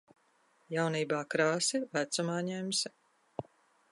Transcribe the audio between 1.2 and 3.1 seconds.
krāsi, vecumā ņemsi.